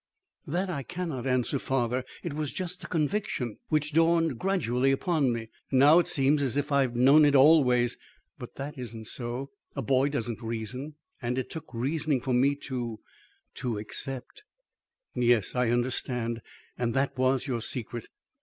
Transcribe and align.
"That 0.47 0.67
I 0.67 0.81
cannot 0.81 1.27
answer, 1.27 1.59
father; 1.59 2.03
it 2.23 2.33
was 2.33 2.51
just 2.51 2.83
a 2.83 2.87
conviction 2.87 3.59
which 3.69 3.93
dawned 3.93 4.39
gradually 4.39 4.89
upon 4.89 5.31
me. 5.31 5.49
Now, 5.71 5.99
it 5.99 6.07
seems 6.07 6.41
as 6.41 6.57
if 6.57 6.71
I 6.71 6.81
had 6.81 6.95
known 6.95 7.23
it 7.23 7.35
always; 7.35 7.99
but 8.39 8.55
that 8.55 8.79
isn't 8.79 9.05
so. 9.05 9.51
A 9.75 9.83
boy 9.83 10.09
doesn't 10.09 10.41
reason; 10.41 10.95
and 11.21 11.37
it 11.37 11.51
took 11.51 11.71
reasoning 11.71 12.19
for 12.19 12.33
me 12.33 12.55
to 12.63 12.99
to 13.53 13.77
accept" 13.77 14.43
"Yes, 15.13 15.53
I 15.55 15.69
understand. 15.69 16.41
And 16.79 16.95
that 16.95 17.15
was 17.15 17.45
your 17.45 17.61
secret! 17.61 18.07